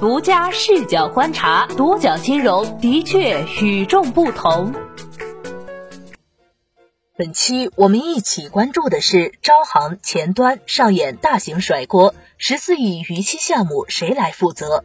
[0.00, 4.72] 独家视角观察，独角金融的确与众不同。
[7.16, 14.84] 本期我们一起关注的是招行前端上演大型甩锅，十四亿逾期项目谁来负责？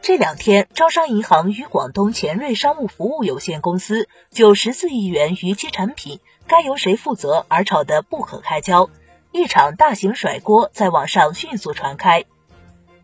[0.00, 6.18] 这两天，招商银行与广东前瑞商务服务有限公司就十四亿元逾期产品
[6.48, 8.90] 该由谁负责而吵得不可开交，
[9.30, 12.24] 一场大型甩锅在网上迅速传开。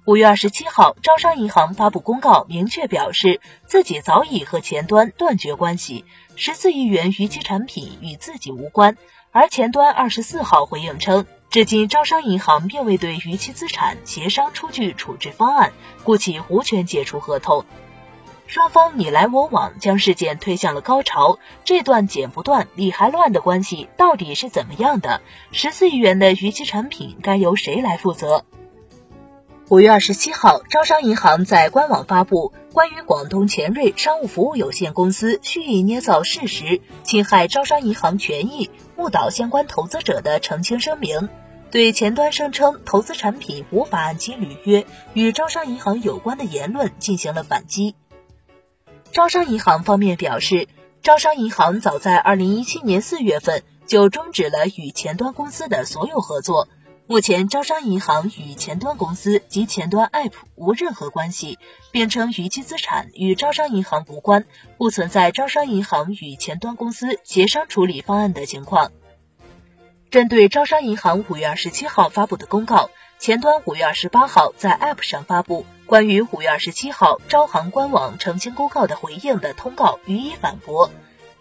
[0.08, 8.96] 五月二十七号，招商银行发布公告，明确表示自己早已和前端断绝关系，十四亿元逾期产品与自己无关。
[9.32, 17.66] 而前端二十四号回应称，至今招商银行并未对逾期资产协商出具处置方案，故其无权解除合同。
[18.46, 21.38] 双方你来我往，将事件推向了高潮。
[21.66, 25.20] 这段剪不断、理还乱的关系到底是怎么样的？
[25.52, 28.46] 十四亿元的逾期产品该由谁来负责？
[29.70, 41.28] 五月二十七号，招商银行在官网发布关于广东前瑞商务服务有限公司蓄意捏造事实、侵害招商银行权益、误导相关投资者的澄清声明，
[41.70, 47.94] 对前端声称投资产品无法按期履约与招商银行有关的言论进行了反击。
[49.12, 50.66] 招商银行方面表示，
[51.02, 56.68] 招商银行早在二零一七年四月份就终止了与前端公司的所有合作。
[57.10, 61.58] 目前，招商银行与前端公司及前端 App 无任何关系，
[61.90, 64.44] 并称逾期资产与招商银行无关，
[64.76, 68.92] 不存在招商银行与前端公司协商处理方案的情况。
[70.10, 80.90] 针对招商银行五月二十七号发布的公告，前端五月二十八号在 App 上发布关于五月二十七号招行官网澄清公告的回应的通告予以反驳。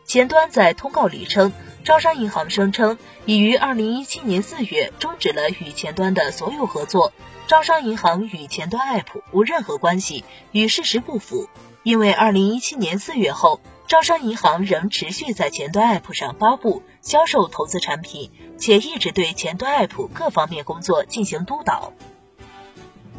[0.08, 1.54] 前端在通告里称。
[1.84, 7.14] 招商银行声称已于二零一七年四月终止了与前端的所有合作，
[7.48, 11.48] 招商银行与前端 App 无任何关系，与事实不符。
[11.84, 21.94] 因为二零一七年四月后，招商银行仍持续在前端 App 上发布、销售投资产品，且一直对前端 App 各方面工作进行督导。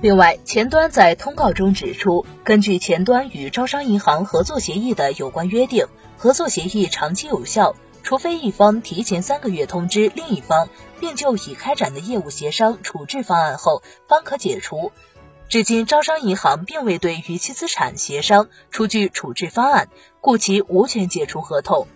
[0.00, 5.86] 另外，前端在通告中指出，根据前端与招商银行合作协议的有关约定，
[6.16, 7.74] 合作协议长期有效。
[8.04, 10.68] 除非一方提前三个月通知另一方，
[11.00, 14.92] 并就已开展的业务协商处置方案后，方可解除。
[15.48, 19.88] 至今，招商银行并未对逾期资产协商出具处置方案，
[20.20, 21.88] 故其无权解除合同。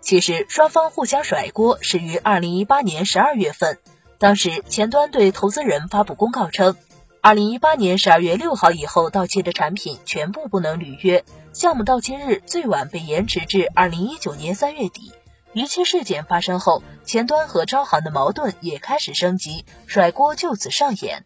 [0.00, 3.78] 其实，双方互相甩锅始于二零一八年十二月份，
[4.18, 6.74] 当时前端对投资人发布公告称，
[7.20, 15.12] 二零一八年十二月六号以后到期的产品全部不能履约，项目到期日最晚被延迟至二零一九年三月底。
[15.52, 21.24] 逾期事件发生后，前端和招行的矛盾也开始升级，甩锅就此上演。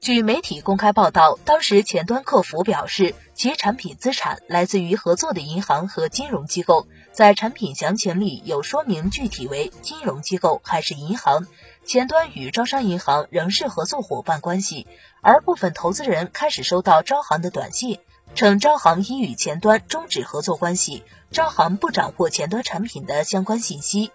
[0.00, 11.46] 据媒体公开报道，当时前端客服表示，其产品资产来自于合作的银行和金融机构，在产品详情里有说明具体为金融机构还是银行。
[11.88, 14.86] 前端与招商银行仍是合作伙伴关系，
[15.22, 17.98] 而部分投资人开始收到招行的短信。
[18.34, 24.12] 称招行已与前端终止合作关系，招行不掌握前端产品的相关信息。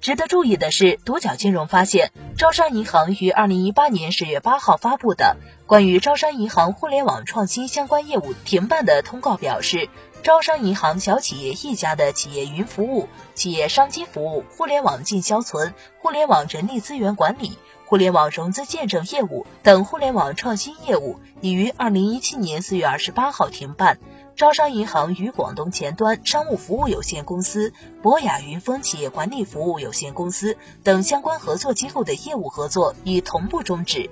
[0.00, 5.36] 值得注意的是，独角金融发现，招商银行于二零一八年十月八号发布的
[5.66, 9.90] 关于招商银行互联网创新相关业务停办的通告表示，
[10.24, 17.58] 招商银行小企业一家的企业云服务、企业商机服务、互联网进销存、互联网人力资源管理。
[17.84, 23.98] 互联网融资见证业务等互联网创新业务已于二零一七年四月二十八号停办。
[24.34, 34.08] 招商银行与广东前端商务服务有限公司、博雅云峰企业管理服务有限公司等相关合作机构的业务合作已同步终止。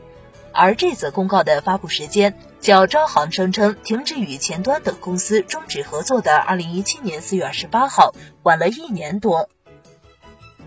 [0.55, 9.49] 而这则公告的发布时间，较招行声称停止与前端等公司终止合作的二零一七年四月二十八号晚了一年多。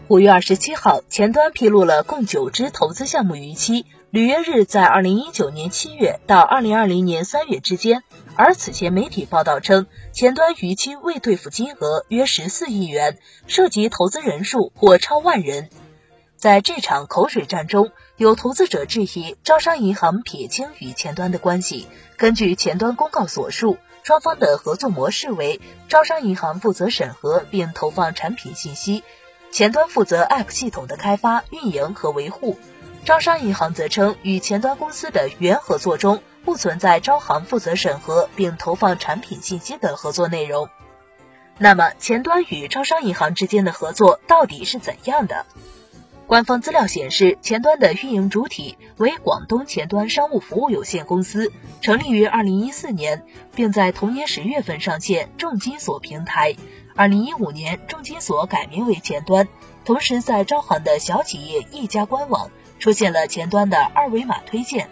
[0.08, 8.04] 五月二十七号，前端披露了共九只投资项目逾期，履约日在二零一九年七月到二零二零年三月之间。
[8.36, 13.18] 而此前媒体报道称，前端逾期未兑付金额约十四亿元，
[13.48, 15.70] 涉及投资人数或超万人。
[16.36, 21.90] 在这场口水战中，有投资者质疑招商银行撇清与前端的关系。
[22.16, 25.60] 根据前端公告所述，双方的合作模式为
[25.90, 29.04] 招商银行负责审核并投放产品信息。
[29.52, 32.58] 前端负责 App 系统的开发、运营和维护，
[33.04, 40.70] 招商银行则称与前端公司的原合作中不存在招行负责审核并投放产品信息的合作内容。
[41.58, 45.46] 那么，前端与招商银行之间的合作到底是怎样的？
[46.28, 51.52] 官方资料显示，前端的运营主体为广东前端商务服务有限公司，
[51.82, 53.22] 成立于二零一四年，
[53.54, 56.56] 并在同年十月份上线重金所平台。
[56.96, 59.48] 二零一五年，重金所改名为前端，
[59.86, 62.50] 同时在招行的小企业一家官网
[62.80, 64.90] 出现了前端的二维码推荐。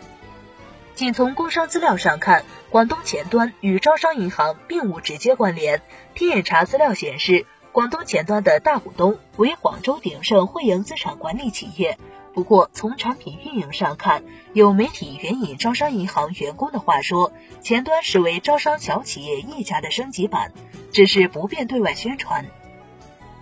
[0.94, 5.82] 仅从工商资料上看，广东前端与招商银行并无直接关联。
[6.14, 7.48] 天眼查资料显示。
[7.74, 11.98] 广东前端的大股东为广州鼎盛汇盈资产管理企业。
[12.36, 14.24] 不过，从产品运营上看，
[14.54, 17.34] 有媒体援引招商银行员工的话说，
[17.64, 20.54] 前端实为招商小企业一家的升级版，
[20.92, 22.46] 只是不便对外宣传。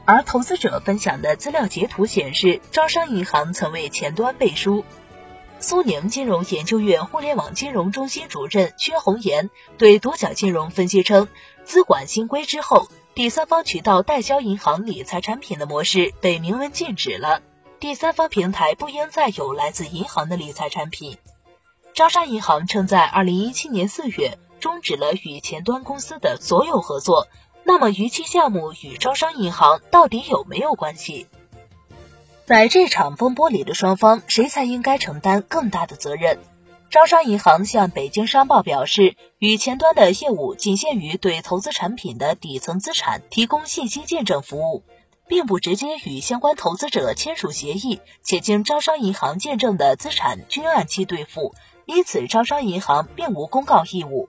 [0.05, 4.85] 而投资者分享的资料截图显示，招商银行曾为前端背书。
[5.59, 11.27] 苏宁金融研究院互联网金融中心主任薛红岩对独角金融分析称，
[11.65, 12.87] 资管新规之后。
[13.13, 17.41] 第三方渠道代销银行理财产品的模式被明文禁止了。
[17.81, 21.17] 第三方平台不应再有来自银行的理财产品。
[21.93, 27.27] 招商银行称，在二零一七年四月终止了与前端公司的所有合作。
[27.65, 31.27] 那么，逾期项目与招商银行到底有没有关系？
[32.45, 36.39] 在这场风波里的双方，谁才应该承担更大的责任？
[36.91, 44.83] 招商银行向北京商报表示，与前端的业务仅限于对投资产品的底层资产提供信息见证服务，
[45.25, 51.55] 并不直接与相关投资者签署协议，且经招商银行见证的资产均按期兑付，
[51.85, 54.27] 因此招商银行并无公告义务。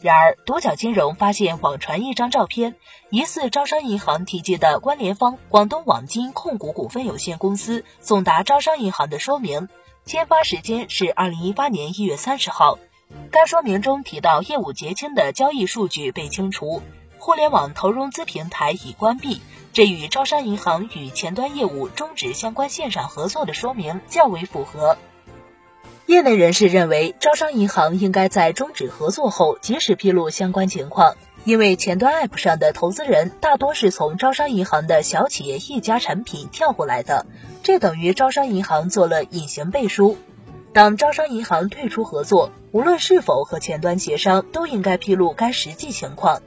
[0.00, 2.76] 然而，独角金融发现网传一张照片，
[3.10, 9.68] 疑似招商银行提及的关联方广东网金控股股份有限公司送达招商银行的说明。
[10.06, 12.78] 签发时间是二零一八年一月三十号。
[13.32, 16.80] 该说明中提到，业务结清的交易数据被清除，
[17.18, 19.42] 互联网投融资平台已关闭。
[19.72, 24.96] 这与招商银行与前端业务终止相关线上合作的说明较为符合。
[26.06, 37.24] 业内人士认为，招商银行应该在终止合作后及时披露相关情况，因为前端 App 上的投资人大多是从招商银行的小企业一家产品跳过来的。
[37.62, 40.18] 这等于招商银行做了隐形背书。
[40.72, 46.42] 当招商银行退出合作，无论是否和前端协商，都应该披露该实际情况。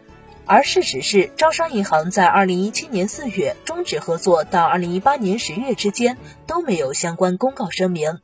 [0.46, 8.20] 而事实是，招商银行在二零一七年四月终止合作到二零一八年十月之间都没有相关公告声明。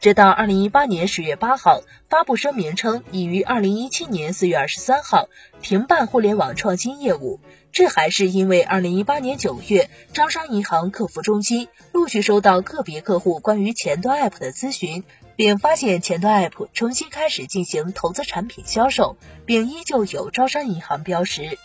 [0.00, 5.28] 直到二零一八年十月八号发布声明称，已于二零一七年四月二十三号
[5.60, 7.40] 停办互联网创新业务。
[7.72, 15.02] 这还是因为二零一八年九月，招商银行客服中心陆续收到个别客户关于前端 App 的咨询，
[15.34, 19.16] 并发现前端 App 重新开始进行投资产品销售，
[19.46, 21.58] 并依旧有招商银行标识。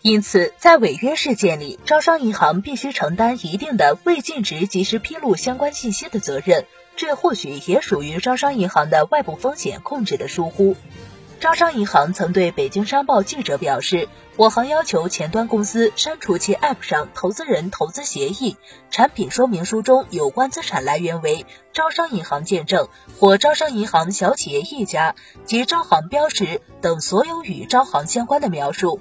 [0.00, 6.64] 因此，在违约事件里，招商银行必须承担一定的未尽职及时披露相关信息的责任。
[6.96, 10.76] 这或许也属于招商银行的外部风险控制的疏忽。
[11.40, 18.56] 招商银行曾对北京商报记者表示，我行要求前端公司删除其 App 上投资人投资协议、
[18.90, 21.44] 产品说明书中有关资产来源为
[21.74, 22.88] 招商银行见证
[23.18, 29.00] 或招商银行小企业一家及招行标识等所有与招行相关的描述。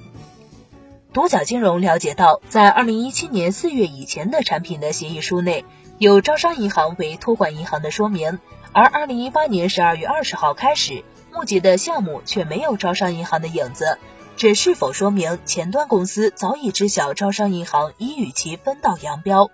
[1.13, 5.63] 独角金融了解到，在二零一七年四月以前的产品的协议书内。
[5.99, 8.39] 有招商银行为托管银行的说明，
[8.71, 13.99] 而二零一八年十二月二十号开始募集的项目却没有招商银行的影子，
[14.37, 19.51] 这是否说明前端公司早已知晓招商银行已与其分道扬镳？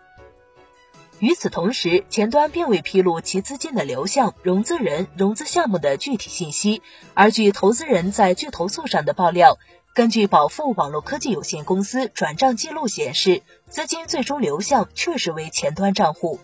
[1.20, 6.82] 与此同时，前端并未披露其资金的流向、融资人、融资项目的具体信息，
[7.14, 9.58] 而据投资人在巨投诉上的爆料。
[9.94, 16.40] 根据保富网络科技有限公司转账记录显示，资金最终流向确实为前端账户。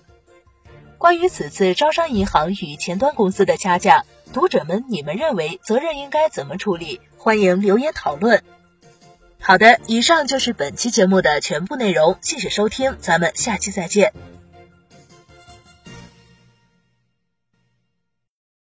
[0.97, 6.99] 关于此次招商银行与前端公司的掐架，读者们你们认为责任应该怎么处理？
[7.17, 8.43] 欢迎留言讨论。
[9.39, 14.11] 好的，以上就是本期节目的全部内容，谢谢收听，咱们下期再见。